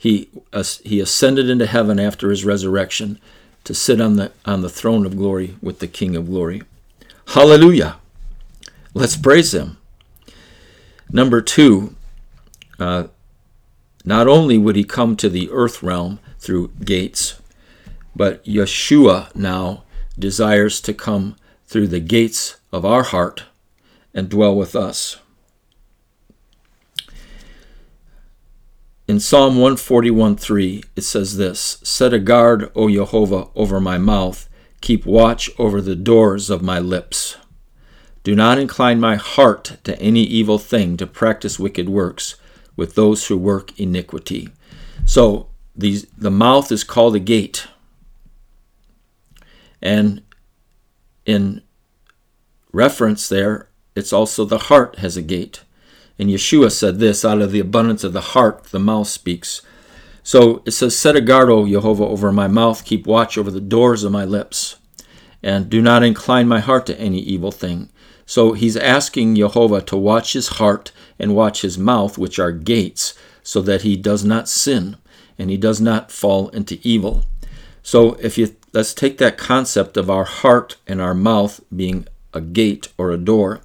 he, 0.03 0.27
uh, 0.51 0.65
he 0.83 0.99
ascended 0.99 1.49
into 1.49 1.65
heaven 1.65 1.97
after 1.97 2.29
his 2.29 2.43
resurrection 2.43 3.21
to 3.63 3.73
sit 3.73 4.01
on 4.01 4.17
the, 4.17 4.33
on 4.43 4.61
the 4.61 4.69
throne 4.69 5.05
of 5.05 5.15
glory 5.15 5.55
with 5.61 5.79
the 5.79 5.87
King 5.87 6.17
of 6.17 6.25
glory. 6.25 6.61
Hallelujah! 7.27 7.95
Let's 8.93 9.15
praise 9.15 9.53
him. 9.53 9.77
Number 11.09 11.41
two, 11.41 11.95
uh, 12.77 13.05
not 14.03 14.27
only 14.27 14.57
would 14.57 14.75
he 14.75 14.83
come 14.83 15.15
to 15.15 15.29
the 15.29 15.49
earth 15.51 15.81
realm 15.81 16.19
through 16.37 16.73
gates, 16.83 17.41
but 18.13 18.43
Yeshua 18.43 19.33
now 19.33 19.85
desires 20.19 20.81
to 20.81 20.93
come 20.93 21.37
through 21.65 21.87
the 21.87 22.01
gates 22.01 22.57
of 22.73 22.83
our 22.83 23.03
heart 23.03 23.45
and 24.13 24.27
dwell 24.27 24.53
with 24.53 24.75
us. 24.75 25.15
In 29.05 29.19
Psalm 29.19 29.57
141:3, 29.57 30.85
it 30.95 31.01
says 31.01 31.35
this 31.35 31.77
Set 31.83 32.13
a 32.13 32.19
guard, 32.19 32.71
O 32.73 32.89
Jehovah, 32.89 33.49
over 33.53 33.81
my 33.81 33.97
mouth, 33.97 34.47
keep 34.79 35.05
watch 35.05 35.49
over 35.57 35.81
the 35.81 35.95
doors 35.95 36.49
of 36.49 36.61
my 36.61 36.79
lips. 36.79 37.35
Do 38.23 38.33
not 38.33 38.57
incline 38.57 39.01
my 39.01 39.17
heart 39.17 39.77
to 39.83 39.99
any 39.99 40.23
evil 40.23 40.57
thing 40.57 40.95
to 40.97 41.05
practice 41.05 41.59
wicked 41.59 41.89
works 41.89 42.35
with 42.77 42.95
those 42.95 43.27
who 43.27 43.37
work 43.37 43.77
iniquity. 43.77 44.49
So 45.05 45.47
these, 45.75 46.05
the 46.17 46.31
mouth 46.31 46.71
is 46.71 46.85
called 46.85 47.15
a 47.15 47.19
gate. 47.19 47.67
And 49.81 50.21
in 51.25 51.61
reference 52.71 53.27
there, 53.27 53.67
it's 53.95 54.13
also 54.13 54.45
the 54.45 54.69
heart 54.69 54.99
has 54.99 55.17
a 55.17 55.21
gate. 55.21 55.63
And 56.19 56.29
Yeshua 56.29 56.71
said 56.71 56.99
this 56.99 57.25
out 57.25 57.41
of 57.41 57.51
the 57.51 57.59
abundance 57.59 58.03
of 58.03 58.13
the 58.13 58.21
heart, 58.21 58.65
the 58.65 58.79
mouth 58.79 59.07
speaks. 59.07 59.61
So 60.23 60.61
it 60.65 60.71
says, 60.71 60.97
Set 60.97 61.15
a 61.15 61.21
guard, 61.21 61.49
O 61.49 61.67
Jehovah, 61.67 62.05
over 62.05 62.31
my 62.31 62.47
mouth, 62.47 62.85
keep 62.85 63.05
watch 63.07 63.37
over 63.37 63.51
the 63.51 63.59
doors 63.59 64.03
of 64.03 64.11
my 64.11 64.23
lips, 64.23 64.77
and 65.41 65.69
do 65.69 65.81
not 65.81 66.03
incline 66.03 66.47
my 66.47 66.59
heart 66.59 66.85
to 66.85 66.99
any 66.99 67.19
evil 67.19 67.51
thing. 67.51 67.89
So 68.25 68.53
he's 68.53 68.77
asking 68.77 69.35
Jehovah 69.35 69.81
to 69.81 69.97
watch 69.97 70.33
his 70.33 70.47
heart 70.47 70.91
and 71.19 71.35
watch 71.35 71.61
his 71.61 71.77
mouth, 71.77 72.17
which 72.17 72.39
are 72.39 72.51
gates, 72.51 73.15
so 73.41 73.61
that 73.63 73.81
he 73.81 73.97
does 73.97 74.23
not 74.23 74.47
sin 74.47 74.95
and 75.37 75.49
he 75.49 75.57
does 75.57 75.81
not 75.81 76.11
fall 76.11 76.49
into 76.49 76.79
evil. 76.83 77.25
So 77.81 78.13
if 78.21 78.37
you 78.37 78.55
let's 78.71 78.93
take 78.93 79.17
that 79.17 79.37
concept 79.37 79.97
of 79.97 80.09
our 80.09 80.23
heart 80.23 80.77
and 80.87 81.01
our 81.01 81.13
mouth 81.13 81.59
being 81.75 82.07
a 82.33 82.41
gate 82.41 82.87
or 82.97 83.11
a 83.11 83.17
door. 83.17 83.61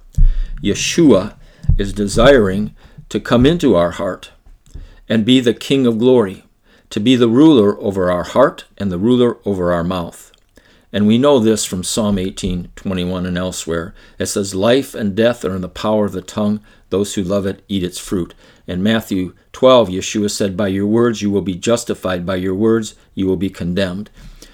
Yeshua 0.63 1.35
is 1.77 1.93
desiring 1.93 2.75
to 3.09 3.19
come 3.19 3.45
into 3.45 3.75
our 3.75 3.91
heart 3.91 4.31
and 5.07 5.25
be 5.25 5.39
the 5.39 5.53
King 5.53 5.87
of 5.87 5.97
glory, 5.97 6.45
to 6.89 6.99
be 6.99 7.15
the 7.15 7.29
ruler 7.29 7.79
over 7.79 8.11
our 8.11 8.23
heart 8.23 8.65
and 8.77 8.91
the 8.91 8.97
ruler 8.97 9.37
over 9.45 9.71
our 9.71 9.83
mouth. 9.83 10.31
And 10.91 11.05
we 11.05 11.17
know 11.17 11.39
this 11.39 11.65
from 11.65 11.83
Psalm 11.83 12.17
18, 12.17 12.71
21 12.75 13.25
and 13.25 13.37
elsewhere. 13.37 13.93
It 14.17 14.25
says, 14.25 14.55
Life 14.55 14.95
and 14.95 15.15
death 15.15 15.45
are 15.45 15.55
in 15.55 15.61
the 15.61 15.69
power 15.69 16.05
of 16.05 16.13
the 16.13 16.21
tongue. 16.21 16.61
Those 16.89 17.13
who 17.13 17.23
love 17.23 17.45
it 17.45 17.63
eat 17.67 17.83
its 17.83 17.99
fruit. 17.99 18.33
In 18.65 18.81
Matthew 18.81 19.35
12, 19.53 19.89
Yeshua 19.89 20.31
said, 20.31 20.57
By 20.57 20.67
your 20.67 20.87
words 20.87 21.21
you 21.21 21.29
will 21.29 21.41
be 21.41 21.55
justified, 21.55 22.25
by 22.25 22.37
your 22.37 22.55
words 22.55 22.95
you 23.13 23.27
will 23.27 23.37
be 23.37 23.51
condemned. 23.51 24.09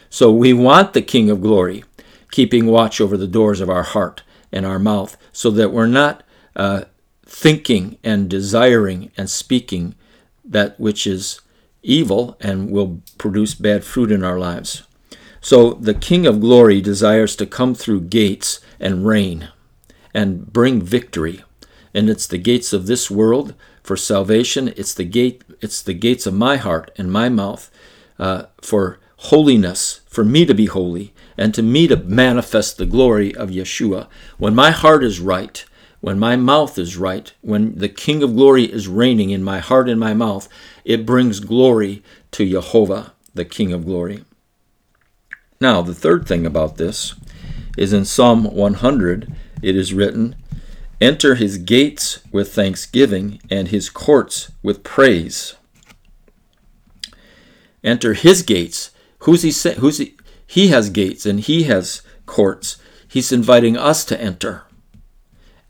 So 0.10 0.32
we 0.32 0.52
want 0.52 0.94
the 0.94 1.02
King 1.02 1.30
of 1.30 1.42
glory 1.42 1.84
keeping 2.32 2.66
watch 2.66 3.00
over 3.00 3.16
the 3.16 3.28
doors 3.28 3.62
of 3.62 3.70
our 3.70 3.84
heart 3.84 4.22
and 4.52 4.66
our 4.66 4.78
mouth 4.78 5.16
so 5.32 5.50
that 5.52 5.72
we're 5.72 5.88
not 5.88 6.22
uh, 6.56 6.84
thinking 7.36 7.98
and 8.02 8.30
desiring 8.30 9.12
and 9.18 9.30
speaking 9.30 9.94
that 10.46 10.80
which 10.80 11.06
is 11.06 11.42
evil 11.84 12.38
and 12.40 12.72
will 12.72 13.02
produce 13.18 13.54
bad 13.54 13.84
fruit 13.84 14.10
in 14.10 14.24
our 14.24 14.40
lives. 14.40 14.84
So 15.42 15.74
the 15.74 15.94
King 15.94 16.26
of 16.26 16.40
glory 16.40 16.80
desires 16.80 17.36
to 17.36 17.46
come 17.46 17.76
through 17.76 18.12
gates 18.22 18.62
and 18.80 19.06
reign 19.06 19.50
and 20.14 20.52
bring 20.54 20.82
victory. 20.82 21.44
And 21.94 22.10
it's 22.10 22.26
the 22.26 22.38
gates 22.38 22.72
of 22.72 22.88
this 22.88 23.12
world 23.12 23.54
for 23.84 23.98
salvation. 23.98 24.74
It's 24.78 24.94
the 24.94 25.04
gate. 25.04 25.44
It's 25.60 25.82
the 25.82 25.94
gates 25.94 26.26
of 26.26 26.34
my 26.34 26.56
heart 26.56 26.90
and 26.98 27.12
my 27.12 27.28
mouth 27.28 27.70
uh, 28.18 28.44
for 28.62 29.00
holiness, 29.18 30.00
for 30.08 30.24
me 30.24 30.46
to 30.46 30.54
be 30.54 30.68
holy, 30.68 31.14
and 31.38 31.54
to 31.54 31.62
me 31.62 31.86
to 31.88 31.98
manifest 31.98 32.78
the 32.78 32.86
glory 32.86 33.36
of 33.36 33.50
Yeshua. 33.50 34.08
When 34.38 34.56
my 34.56 34.72
heart 34.72 35.04
is 35.04 35.20
right, 35.20 35.66
when 36.06 36.20
my 36.20 36.36
mouth 36.36 36.78
is 36.78 36.98
right, 36.98 37.34
when 37.42 37.80
the 37.80 37.90
King 37.90 38.22
of 38.22 38.36
glory 38.36 38.66
is 38.66 38.88
reigning 38.88 39.32
in 39.32 39.42
my 39.42 39.58
heart 39.58 39.90
and 39.90 40.00
my 40.00 40.14
mouth, 40.14 40.48
it 40.84 41.04
brings 41.04 41.40
glory 41.40 42.04
to 42.30 42.48
Jehovah, 42.48 43.14
the 43.34 43.44
King 43.44 43.74
of 43.74 43.86
glory. 43.86 44.24
Now, 45.60 45.82
the 45.82 45.96
third 45.96 46.28
thing 46.28 46.46
about 46.46 46.78
this 46.78 47.16
is 47.76 47.92
in 47.92 48.06
Psalm 48.06 48.44
100, 48.44 49.34
it 49.64 49.76
is 49.76 49.96
written, 49.96 50.36
Enter 51.02 51.34
his 51.34 51.58
gates 51.58 52.20
with 52.32 52.54
thanksgiving 52.54 53.42
and 53.50 53.70
his 53.70 53.90
courts 53.90 54.52
with 54.62 54.84
praise. 54.84 55.56
Enter 57.84 58.14
his 58.14 58.44
gates. 58.44 58.92
Who's 59.22 59.42
he 59.42 59.50
saying? 59.52 59.80
Who's 59.80 59.98
he? 59.98 60.16
He 60.46 60.68
has 60.68 60.92
gates 60.92 61.26
and 61.26 61.40
he 61.40 61.64
has 61.64 62.04
courts. 62.28 62.78
He's 63.08 63.32
inviting 63.32 63.76
us 63.76 64.06
to 64.06 64.22
enter. 64.22 64.66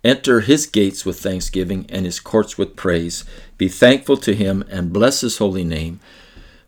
Enter 0.06 0.42
his 0.42 0.68
gates 0.68 1.04
with 1.04 1.20
thanksgiving 1.20 1.88
and 1.90 2.06
his 2.06 2.20
courts 2.20 2.60
with 2.60 2.76
praise. 2.76 3.26
Be 3.58 3.68
thankful 3.68 4.18
to 4.18 4.36
him 4.36 4.64
and 4.70 4.94
bless 4.94 5.22
his 5.22 5.40
holy 5.40 5.64
name. 5.64 6.00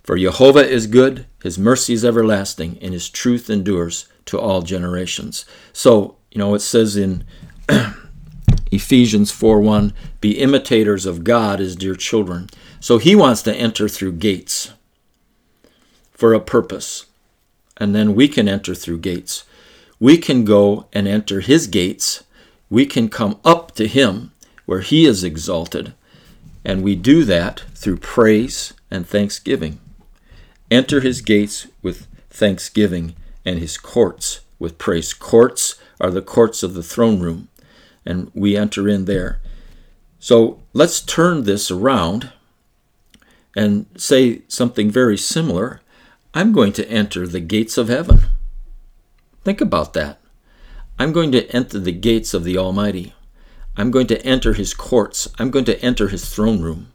For 0.03 0.17
Jehovah 0.17 0.67
is 0.67 0.87
good, 0.87 1.27
his 1.43 1.59
mercy 1.59 1.93
is 1.93 2.03
everlasting, 2.03 2.79
and 2.81 2.93
his 2.93 3.09
truth 3.09 3.47
endures 3.47 4.07
to 4.25 4.39
all 4.39 4.63
generations. 4.63 5.45
So, 5.71 6.15
you 6.31 6.39
know, 6.39 6.55
it 6.55 6.61
says 6.61 6.97
in 6.97 7.25
Ephesians 8.71 9.29
4 9.29 9.61
1, 9.61 9.93
be 10.19 10.39
imitators 10.39 11.05
of 11.05 11.23
God 11.23 11.61
as 11.61 11.75
dear 11.75 11.93
children. 11.93 12.49
So 12.79 12.97
he 12.97 13.15
wants 13.15 13.43
to 13.43 13.53
enter 13.53 13.87
through 13.87 14.13
gates 14.13 14.73
for 16.09 16.33
a 16.33 16.39
purpose. 16.39 17.05
And 17.77 17.93
then 17.93 18.15
we 18.15 18.27
can 18.27 18.47
enter 18.47 18.73
through 18.73 18.97
gates. 18.97 19.43
We 19.99 20.17
can 20.17 20.43
go 20.43 20.87
and 20.91 21.07
enter 21.07 21.41
his 21.41 21.67
gates 21.67 22.23
we 22.69 22.85
can 22.85 23.09
come 23.09 23.39
up 23.43 23.73
to 23.75 23.87
Him 23.87 24.31
where 24.65 24.81
He 24.81 25.05
is 25.05 25.23
exalted, 25.23 25.93
and 26.65 26.83
we 26.83 26.95
do 26.95 27.23
that 27.23 27.63
through 27.73 27.97
praise 27.97 28.73
and 28.91 29.07
thanksgiving. 29.07 29.79
Enter 30.69 30.99
His 30.99 31.21
gates 31.21 31.67
with 31.81 32.07
thanksgiving 32.29 33.15
and 33.45 33.59
His 33.59 33.77
courts 33.77 34.41
with 34.59 34.77
praise. 34.77 35.13
Courts 35.13 35.75
are 35.99 36.11
the 36.11 36.21
courts 36.21 36.63
of 36.63 36.73
the 36.73 36.83
throne 36.83 37.19
room, 37.19 37.47
and 38.05 38.31
we 38.33 38.57
enter 38.57 38.87
in 38.87 39.05
there. 39.05 39.39
So 40.19 40.61
let's 40.73 41.01
turn 41.01 41.43
this 41.43 41.71
around 41.71 42.31
and 43.55 43.85
say 43.95 44.41
something 44.47 44.91
very 44.91 45.17
similar 45.17 45.81
I'm 46.33 46.51
going 46.51 46.73
to 46.73 46.87
enter 46.87 47.25
the 47.25 47.39
gates 47.39 47.79
of 47.79 47.87
heaven. 47.87 48.19
Think 49.43 49.59
about 49.59 49.93
that. 49.93 50.16
I'm 50.99 51.11
going 51.11 51.31
to 51.33 51.47
enter 51.55 51.79
the 51.79 51.91
gates 51.91 52.33
of 52.33 52.43
the 52.43 52.57
Almighty. 52.57 53.13
I'm 53.75 53.91
going 53.91 54.07
to 54.07 54.21
enter 54.25 54.53
his 54.53 54.73
courts. 54.73 55.27
I'm 55.37 55.51
going 55.51 55.65
to 55.65 55.79
enter 55.81 56.07
his 56.07 56.27
throne 56.27 56.61
room. 56.61 56.91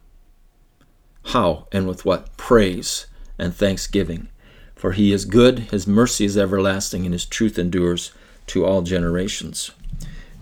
How 1.27 1.69
and 1.71 1.87
with 1.87 2.05
what? 2.05 2.37
Praise 2.37 3.07
and 3.39 3.55
thanksgiving. 3.55 4.29
For 4.75 4.91
he 4.91 5.13
is 5.13 5.25
good, 5.25 5.61
his 5.71 5.87
mercy 5.87 6.25
is 6.25 6.37
everlasting, 6.37 7.05
and 7.05 7.13
his 7.13 7.25
truth 7.25 7.57
endures 7.57 8.11
to 8.49 8.65
all 8.65 8.83
generations. 8.83 9.71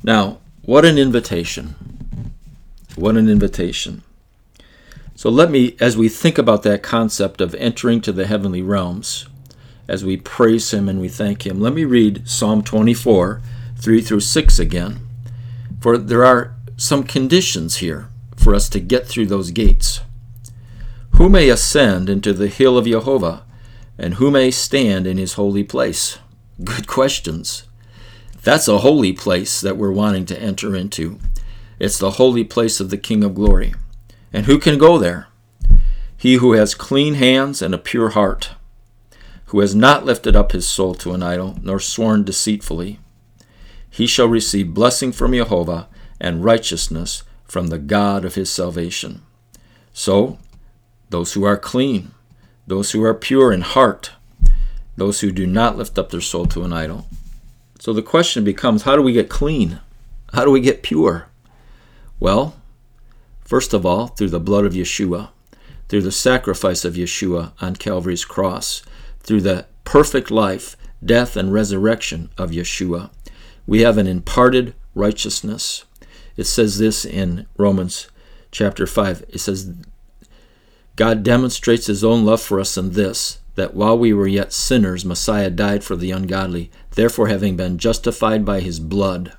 Now, 0.03 0.39
what 0.63 0.87
an 0.87 0.97
invitation! 0.97 1.75
What 2.97 3.19
an 3.19 3.29
invitation. 3.29 4.03
So 5.15 5.29
let 5.29 5.51
me, 5.51 5.77
as 5.79 5.99
we 5.99 6.09
think 6.09 6.39
about 6.39 6.63
that 6.63 6.83
concept 6.83 7.43
of 7.43 7.55
entering 7.57 8.01
to 8.01 8.13
the 8.13 8.27
heavenly 8.27 8.63
realms, 8.63 9.27
as 9.91 10.05
we 10.05 10.17
praise 10.17 10.73
Him 10.73 10.89
and 10.89 11.01
we 11.01 11.09
thank 11.09 11.45
Him, 11.45 11.61
let 11.61 11.73
me 11.73 11.85
read 11.85 12.29
Psalm 12.29 12.63
24, 12.63 13.43
3 13.77 14.01
through 14.01 14.21
6 14.21 14.59
again. 14.61 15.01
For 15.81 15.99
there 15.99 16.25
are 16.25 16.55
some 16.77 17.03
conditions 17.03 17.79
here 17.79 18.09
for 18.37 18.55
us 18.55 18.69
to 18.69 18.79
get 18.79 19.09
through 19.09 19.27
those 19.27 19.51
gates. 19.51 20.03
Who 21.17 21.29
may 21.29 21.49
ascend 21.49 22.09
into 22.09 22.33
the 22.33 22.47
hill 22.47 22.79
of 22.79 22.87
Jehovah, 22.87 23.43
and 23.99 24.15
who 24.15 24.31
may 24.31 24.53
stand 24.53 25.09
in 25.09 25.19
his 25.19 25.35
holy 25.35 25.65
place? 25.65 26.21
Good 26.63 26.87
questions. 26.87 27.65
That's 28.45 28.69
a 28.69 28.79
holy 28.79 29.13
place 29.13 29.61
that 29.61 29.77
we're 29.77 29.91
wanting 29.91 30.25
to 30.27 30.41
enter 30.41 30.77
into. 30.77 31.19
It's 31.81 31.99
the 31.99 32.13
holy 32.13 32.45
place 32.45 32.79
of 32.79 32.91
the 32.91 32.97
King 32.97 33.25
of 33.25 33.35
Glory. 33.35 33.75
And 34.33 34.47
who 34.47 34.61
can 34.61 34.79
go 34.79 34.99
there? 34.99 35.27
He 36.17 36.35
who 36.35 36.53
has 36.53 36.77
clean 36.77 37.15
hands 37.15 37.61
and 37.61 37.75
a 37.75 37.79
pure 37.79 38.11
heart, 38.11 38.51
who 39.51 39.61
has 39.61 39.75
not 39.75 40.05
lifted 40.05 40.35
up 40.35 40.53
his 40.53 40.67
soul 40.67 40.95
to 40.95 41.13
an 41.13 41.23
idol, 41.23 41.57
nor 41.63 41.79
sworn 41.79 42.25
deceitfully. 42.25 42.99
He 43.89 44.07
shall 44.07 44.27
receive 44.27 44.75
blessing 44.75 45.13
from 45.13 45.33
Jehovah 45.33 45.89
and 46.21 46.45
righteousness 46.45 47.23
from 47.45 47.69
the 47.69 47.79
God 47.79 48.25
of 48.25 48.35
his 48.35 48.51
salvation. 48.51 49.23
So, 49.93 50.39
those 51.11 51.33
who 51.33 51.45
are 51.45 51.57
clean, 51.57 52.13
those 52.67 52.93
who 52.93 53.03
are 53.05 53.15
pure 53.15 53.53
in 53.53 53.63
heart, 53.63 54.13
those 54.97 55.21
who 55.21 55.33
do 55.33 55.47
not 55.47 55.77
lift 55.77 55.99
up 55.99 56.11
their 56.11 56.21
soul 56.21 56.47
to 56.47 56.63
an 56.63 56.73
idol. 56.73 57.07
So 57.79 57.93
the 57.93 58.03
question 58.03 58.45
becomes 58.45 58.83
how 58.83 58.97
do 58.97 59.03
we 59.03 59.13
get 59.13 59.29
clean? 59.29 59.81
How 60.33 60.45
do 60.45 60.51
we 60.51 60.61
get 60.61 60.83
pure? 60.83 61.27
Well, 62.21 62.55
First 63.51 63.75
of 63.75 63.85
all, 63.85 64.07
through 64.07 64.29
the 64.29 64.39
blood 64.39 64.65
of 64.65 64.75
Yeshua, 64.75 65.31
through 65.89 66.03
the 66.03 66.13
sacrifice 66.13 66.85
of 66.85 66.95
Yeshua 66.95 67.51
on 67.61 67.75
Calvary's 67.75 68.25
cross, 68.25 68.85
through 69.31 69.41
the 69.41 69.65
perfect 69.85 70.29
life, 70.33 70.77
death, 71.05 71.37
and 71.37 71.53
resurrection 71.53 72.29
of 72.37 72.51
Yeshua. 72.51 73.11
We 73.65 73.83
have 73.83 73.97
an 73.97 74.09
imparted 74.09 74.75
righteousness. 74.93 75.85
It 76.37 76.49
says 76.49 76.79
this 76.79 77.05
in 77.05 77.47
Romans 77.57 78.09
chapter 78.51 78.89
5. 78.89 79.27
It 79.29 79.39
says, 79.39 79.73
God 80.97 81.23
demonstrates 81.23 81.87
his 81.87 82.03
own 82.03 82.25
love 82.25 82.41
for 82.41 82.59
us 82.59 82.77
in 82.77 82.95
this, 82.95 83.39
that 83.55 83.73
while 83.73 83.97
we 83.97 84.13
were 84.13 84.27
yet 84.27 84.53
sinners, 84.53 85.05
Messiah 85.05 85.49
died 85.49 85.85
for 85.85 85.95
the 85.95 86.11
ungodly. 86.11 86.69
Therefore, 86.97 87.29
having 87.29 87.55
been 87.55 87.79
justified 87.79 88.45
by 88.45 88.59
his 88.59 88.81
blood, 88.81 89.35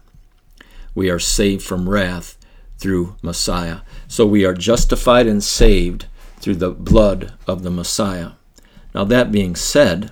we 0.95 1.09
are 1.09 1.19
saved 1.19 1.63
from 1.63 1.89
wrath 1.89 2.37
through 2.77 3.17
Messiah. 3.21 3.79
So 4.07 4.25
we 4.25 4.45
are 4.45 4.53
justified 4.53 5.27
and 5.27 5.43
saved 5.43 6.05
through 6.37 6.55
the 6.55 6.71
blood 6.71 7.33
of 7.45 7.63
the 7.63 7.71
Messiah. 7.71 8.31
Now, 8.93 9.03
that 9.05 9.31
being 9.31 9.55
said, 9.55 10.11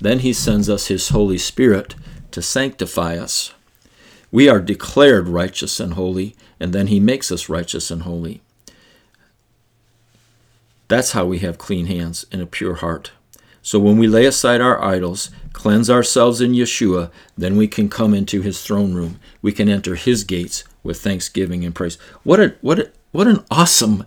then 0.00 0.20
he 0.20 0.32
sends 0.32 0.68
us 0.68 0.86
his 0.86 1.10
Holy 1.10 1.38
Spirit 1.38 1.94
to 2.30 2.42
sanctify 2.42 3.16
us. 3.16 3.52
We 4.30 4.48
are 4.48 4.60
declared 4.60 5.28
righteous 5.28 5.78
and 5.78 5.94
holy, 5.94 6.34
and 6.58 6.72
then 6.72 6.88
he 6.88 6.98
makes 6.98 7.30
us 7.30 7.48
righteous 7.48 7.90
and 7.90 8.02
holy. 8.02 8.42
That's 10.88 11.12
how 11.12 11.24
we 11.26 11.38
have 11.40 11.58
clean 11.58 11.86
hands 11.86 12.26
and 12.32 12.42
a 12.42 12.46
pure 12.46 12.74
heart. 12.74 13.12
So 13.62 13.78
when 13.78 13.96
we 13.96 14.06
lay 14.06 14.26
aside 14.26 14.60
our 14.60 14.82
idols, 14.82 15.30
cleanse 15.52 15.88
ourselves 15.88 16.40
in 16.40 16.52
Yeshua, 16.52 17.10
then 17.38 17.56
we 17.56 17.66
can 17.66 17.88
come 17.88 18.12
into 18.12 18.42
his 18.42 18.62
throne 18.62 18.92
room. 18.92 19.18
We 19.40 19.52
can 19.52 19.68
enter 19.68 19.94
his 19.94 20.24
gates 20.24 20.64
with 20.82 21.00
thanksgiving 21.00 21.64
and 21.64 21.74
praise. 21.74 21.96
What 22.24 22.40
a 22.40 22.54
what 22.60 22.78
a, 22.78 22.90
what 23.12 23.26
an 23.26 23.42
awesome 23.50 24.04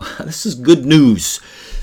this 0.18 0.44
is 0.44 0.54
good 0.54 0.84
news. 0.84 1.40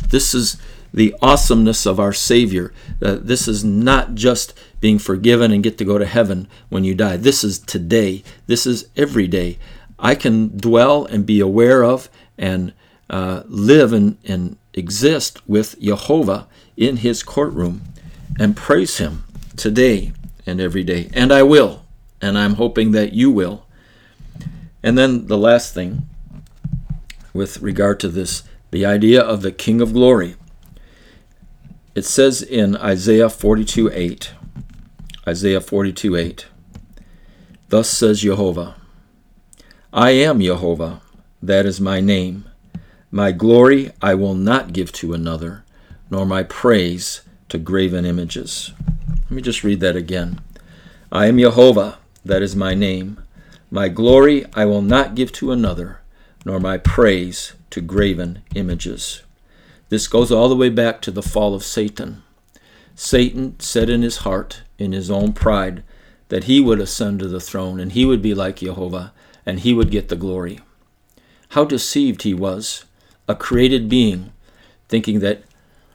This 0.09 0.33
is 0.33 0.57
the 0.97 1.13
awesomeness 1.21 1.85
of 1.85 1.99
our 1.99 2.11
Savior. 2.11 2.73
Uh, 2.99 3.17
this 3.21 3.47
is 3.47 3.63
not 3.63 4.15
just 4.15 4.57
being 4.81 4.97
forgiven 4.97 5.51
and 5.51 5.61
get 5.61 5.77
to 5.77 5.85
go 5.85 5.99
to 5.99 6.07
heaven 6.07 6.47
when 6.69 6.83
you 6.83 6.95
die. 6.95 7.17
This 7.17 7.43
is 7.43 7.59
today. 7.59 8.23
This 8.47 8.65
is 8.65 8.89
every 8.97 9.27
day. 9.27 9.59
I 9.99 10.15
can 10.15 10.57
dwell 10.57 11.05
and 11.05 11.23
be 11.23 11.39
aware 11.39 11.83
of 11.83 12.09
and 12.35 12.73
uh, 13.11 13.43
live 13.45 13.93
and, 13.93 14.17
and 14.25 14.57
exist 14.73 15.47
with 15.47 15.79
Jehovah 15.79 16.47
in 16.75 16.97
his 16.97 17.21
courtroom 17.21 17.83
and 18.39 18.57
praise 18.57 18.97
him 18.97 19.23
today 19.55 20.13
and 20.47 20.59
every 20.59 20.83
day. 20.83 21.11
And 21.13 21.31
I 21.31 21.43
will. 21.43 21.85
And 22.23 22.39
I'm 22.39 22.55
hoping 22.55 22.89
that 22.93 23.13
you 23.13 23.29
will. 23.29 23.67
And 24.81 24.97
then 24.97 25.27
the 25.27 25.37
last 25.37 25.75
thing 25.75 26.09
with 27.33 27.61
regard 27.61 27.99
to 27.99 28.07
this, 28.07 28.41
the 28.71 28.83
idea 28.83 29.21
of 29.21 29.43
the 29.43 29.51
King 29.51 29.79
of 29.79 29.93
Glory. 29.93 30.35
It 31.97 32.05
says 32.05 32.43
in 32.43 32.77
Isaiah 32.77 33.27
42 33.27 33.89
8, 33.91 34.31
Isaiah 35.27 35.59
42 35.59 36.15
8, 36.15 36.45
Thus 37.69 37.89
says 37.89 38.21
Jehovah, 38.21 38.75
I 39.91 40.11
am 40.11 40.39
Jehovah, 40.39 41.01
that 41.41 41.65
is 41.65 41.81
my 41.81 41.99
name. 41.99 42.45
My 43.09 43.31
glory 43.31 43.93
I 43.99 44.13
will 44.13 44.35
not 44.35 44.73
give 44.73 44.91
to 44.91 45.15
another, 45.15 45.63
nor 46.11 46.27
my 46.27 46.43
praise 46.43 47.21
to 47.49 47.57
graven 47.57 48.05
images. 48.05 48.73
Let 49.23 49.31
me 49.31 49.41
just 49.41 49.63
read 49.63 49.79
that 49.79 49.95
again. 49.95 50.39
I 51.11 51.25
am 51.25 51.39
Jehovah, 51.39 51.97
that 52.23 52.43
is 52.43 52.55
my 52.55 52.75
name. 52.75 53.23
My 53.71 53.87
glory 53.87 54.45
I 54.53 54.65
will 54.65 54.83
not 54.83 55.15
give 55.15 55.31
to 55.31 55.51
another, 55.51 56.01
nor 56.45 56.59
my 56.59 56.77
praise 56.77 57.53
to 57.71 57.81
graven 57.81 58.43
images. 58.53 59.23
This 59.89 60.07
goes 60.07 60.31
all 60.31 60.49
the 60.49 60.55
way 60.55 60.69
back 60.69 61.01
to 61.01 61.11
the 61.11 61.23
fall 61.23 61.53
of 61.53 61.63
Satan. 61.63 62.23
Satan 62.95 63.59
said 63.59 63.89
in 63.89 64.01
his 64.01 64.17
heart, 64.17 64.63
in 64.77 64.91
his 64.91 65.09
own 65.09 65.33
pride, 65.33 65.83
that 66.29 66.45
he 66.45 66.59
would 66.59 66.79
ascend 66.79 67.19
to 67.19 67.27
the 67.27 67.39
throne 67.39 67.79
and 67.79 67.91
he 67.93 68.05
would 68.05 68.21
be 68.21 68.33
like 68.33 68.57
Jehovah 68.57 69.13
and 69.45 69.61
he 69.61 69.73
would 69.73 69.91
get 69.91 70.09
the 70.09 70.15
glory. 70.15 70.59
How 71.49 71.63
deceived 71.63 72.23
he 72.23 72.33
was, 72.33 72.83
a 73.27 73.35
created 73.35 73.87
being, 73.87 74.33
thinking 74.89 75.19
that 75.21 75.43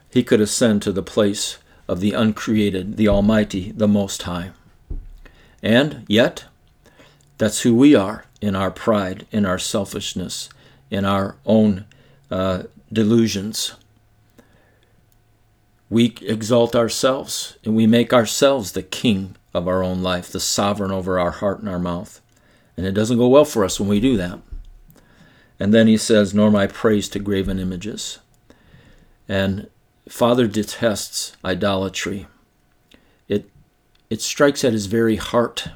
he 0.09 0.23
could 0.23 0.41
ascend 0.41 0.81
to 0.81 0.91
the 0.91 1.03
place 1.03 1.57
of 1.87 1.99
the 1.99 2.13
uncreated, 2.13 2.97
the 2.97 3.07
Almighty, 3.07 3.71
the 3.71 3.87
Most 3.87 4.23
High. 4.23 4.51
And 5.61 6.05
yet, 6.07 6.45
that's 7.37 7.61
who 7.61 7.75
we 7.75 7.95
are 7.95 8.25
in 8.41 8.55
our 8.55 8.71
pride, 8.71 9.25
in 9.31 9.45
our 9.45 9.59
selfishness, 9.59 10.49
in 10.89 11.05
our 11.05 11.35
own 11.45 11.85
uh, 12.31 12.63
delusions. 12.91 13.75
We 15.93 16.15
exalt 16.21 16.75
ourselves 16.75 17.55
and 17.63 17.75
we 17.75 17.85
make 17.85 18.13
ourselves 18.13 18.71
the 18.71 18.81
king 18.81 19.35
of 19.53 19.67
our 19.67 19.83
own 19.83 20.01
life, 20.01 20.31
the 20.31 20.39
sovereign 20.39 20.89
over 20.89 21.19
our 21.19 21.29
heart 21.29 21.59
and 21.59 21.69
our 21.69 21.77
mouth. 21.77 22.19
And 22.75 22.87
it 22.87 22.93
doesn't 22.93 23.19
go 23.19 23.27
well 23.27 23.45
for 23.45 23.63
us 23.63 23.79
when 23.79 23.89
we 23.89 23.99
do 23.99 24.17
that. 24.17 24.39
And 25.59 25.71
then 25.71 25.85
he 25.85 25.97
says, 25.97 26.33
Nor 26.33 26.49
my 26.49 26.65
praise 26.65 27.07
to 27.09 27.19
graven 27.19 27.59
images. 27.59 28.17
And 29.29 29.69
Father 30.09 30.47
detests 30.47 31.37
idolatry. 31.45 32.25
It, 33.27 33.47
it 34.09 34.19
strikes 34.19 34.63
at 34.63 34.73
his 34.73 34.87
very 34.87 35.17
heart 35.17 35.67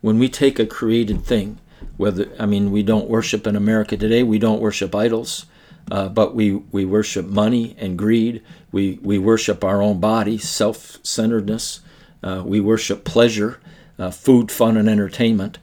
when 0.00 0.20
we 0.20 0.28
take 0.28 0.60
a 0.60 0.64
created 0.64 1.24
thing, 1.24 1.58
whether 1.96 2.30
I 2.38 2.46
mean 2.46 2.70
we 2.70 2.84
don't 2.84 3.10
worship 3.10 3.48
in 3.48 3.56
America 3.56 3.96
today, 3.96 4.22
we 4.22 4.38
don't 4.38 4.62
worship 4.62 4.94
idols, 4.94 5.46
uh, 5.90 6.08
but 6.08 6.34
we 6.34 6.54
we 6.72 6.84
worship 6.84 7.26
money 7.26 7.74
and 7.78 7.98
greed. 7.98 8.42
We 8.72 8.98
we 9.02 9.18
worship 9.18 9.64
our 9.64 9.82
own 9.82 10.00
body, 10.00 10.38
self-centeredness. 10.38 11.80
Uh, 12.22 12.42
we 12.44 12.60
worship 12.60 13.04
pleasure, 13.04 13.60
uh, 13.98 14.10
food, 14.10 14.50
fun, 14.50 14.76
and 14.76 14.88
entertainment, 14.88 15.58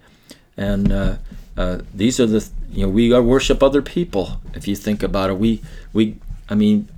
and 0.56 0.92
uh, 0.92 1.18
uh, 1.56 1.80
these 1.94 2.20
are 2.20 2.26
the 2.26 2.48
you 2.72 2.86
know 2.86 2.92
we 2.92 3.18
worship 3.20 3.64
other 3.64 3.82
people. 3.82 4.42
If 4.54 4.68
you 4.68 4.76
think 4.76 5.04
about 5.04 5.30
it, 5.30 5.38
we 5.38 5.62
we 5.94 6.18
I 6.50 6.56
mean, 6.56 6.90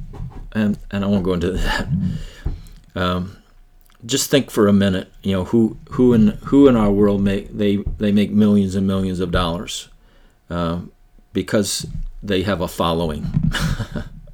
and 0.53 0.77
and 0.91 1.03
I 1.03 1.07
won't 1.07 1.23
go 1.23 1.33
into 1.33 1.51
that. 1.53 1.87
Um, 2.95 3.37
just 4.05 4.29
think 4.29 4.49
for 4.49 4.67
a 4.67 4.73
minute. 4.73 5.11
You 5.23 5.33
know 5.33 5.43
who 5.45 5.77
who 5.91 6.13
in 6.13 6.27
who 6.45 6.67
in 6.67 6.75
our 6.75 6.91
world 6.91 7.21
make 7.21 7.55
they 7.55 7.77
they 7.97 8.11
make 8.11 8.31
millions 8.31 8.75
and 8.75 8.87
millions 8.87 9.19
of 9.19 9.31
dollars 9.31 9.89
uh, 10.49 10.81
because 11.33 11.85
they 12.21 12.43
have 12.43 12.61
a 12.61 12.67
following. 12.67 13.51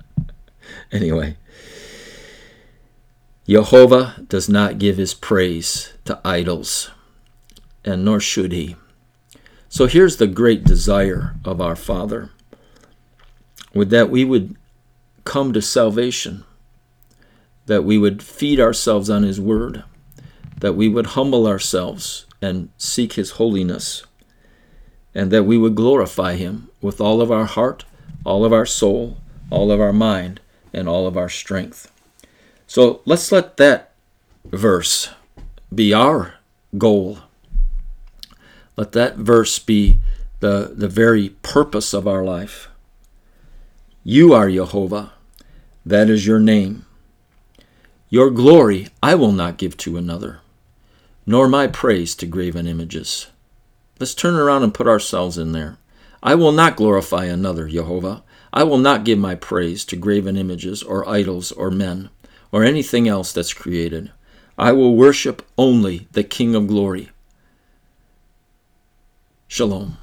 anyway, 0.91 1.37
Jehovah 3.47 4.25
does 4.27 4.49
not 4.49 4.79
give 4.79 4.97
his 4.97 5.13
praise 5.13 5.93
to 6.05 6.19
idols, 6.25 6.91
and 7.83 8.03
nor 8.03 8.19
should 8.19 8.51
he. 8.51 8.75
So 9.69 9.87
here's 9.87 10.17
the 10.17 10.27
great 10.27 10.63
desire 10.63 11.35
of 11.43 11.59
our 11.59 11.75
Father 11.75 12.31
would 13.73 13.89
that 13.89 14.09
we 14.09 14.23
would 14.23 14.55
come 15.25 15.51
to 15.51 15.61
salvation, 15.61 16.45
that 17.65 17.83
we 17.83 17.97
would 17.97 18.23
feed 18.23 18.59
ourselves 18.59 19.09
on 19.09 19.23
His 19.23 19.41
Word, 19.41 19.83
that 20.61 20.73
we 20.73 20.87
would 20.87 21.07
humble 21.07 21.45
ourselves 21.45 22.25
and 22.41 22.69
seek 22.77 23.13
His 23.13 23.31
holiness, 23.31 24.05
and 25.15 25.31
that 25.31 25.45
we 25.45 25.57
would 25.57 25.73
glorify 25.73 26.35
Him 26.35 26.69
with 26.81 26.99
all 26.99 27.21
of 27.21 27.31
our 27.31 27.45
heart, 27.45 27.85
all 28.25 28.43
of 28.43 28.51
our 28.51 28.65
soul, 28.65 29.17
all 29.49 29.71
of 29.71 29.79
our 29.79 29.93
mind, 29.93 30.41
and 30.73 30.89
all 30.89 31.07
of 31.07 31.15
our 31.15 31.29
strength. 31.29 31.89
So 32.67 33.01
let's 33.05 33.31
let 33.31 33.57
that 33.57 33.93
verse 34.45 35.09
be 35.73 35.93
our 35.93 36.35
goal. 36.77 37.19
Let 38.75 38.91
that 38.91 39.15
verse 39.15 39.57
be 39.57 39.99
the, 40.41 40.73
the 40.75 40.89
very 40.89 41.29
purpose 41.41 41.93
of 41.93 42.07
our 42.07 42.23
life. 42.23 42.67
You 44.03 44.33
are 44.33 44.49
Jehovah. 44.49 45.13
That 45.85 46.09
is 46.09 46.27
your 46.27 46.39
name. 46.39 46.85
Your 48.09 48.29
glory 48.29 48.89
I 49.01 49.15
will 49.15 49.31
not 49.31 49.57
give 49.57 49.77
to 49.77 49.97
another, 49.97 50.39
nor 51.25 51.47
my 51.47 51.67
praise 51.67 52.15
to 52.15 52.25
graven 52.25 52.67
images. 52.67 53.27
Let's 53.99 54.15
turn 54.15 54.35
around 54.35 54.63
and 54.63 54.73
put 54.73 54.87
ourselves 54.87 55.37
in 55.37 55.51
there. 55.53 55.77
I 56.21 56.35
will 56.35 56.51
not 56.51 56.75
glorify 56.75 57.25
another, 57.25 57.67
Jehovah. 57.67 58.23
I 58.51 58.63
will 58.63 58.77
not 58.77 59.05
give 59.05 59.19
my 59.19 59.35
praise 59.35 59.85
to 59.85 59.95
graven 59.95 60.37
images 60.37 60.83
or 60.83 61.07
idols 61.07 61.51
or 61.51 61.71
men 61.71 62.09
or 62.51 62.63
anything 62.63 63.07
else 63.07 63.31
that's 63.31 63.53
created. 63.53 64.11
I 64.57 64.71
will 64.71 64.95
worship 64.95 65.45
only 65.57 66.07
the 66.11 66.23
King 66.23 66.55
of 66.55 66.67
glory. 66.67 67.09
Shalom. 69.47 69.97